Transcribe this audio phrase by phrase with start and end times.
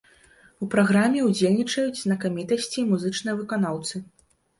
[0.65, 3.95] У праграме ўдзельнічаюць знакамітасці і музычныя выканаўцы.